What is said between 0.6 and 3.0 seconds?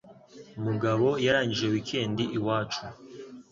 Mugabo yarangije weekend iwacu.